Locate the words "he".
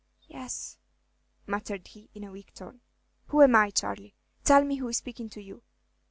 1.89-2.09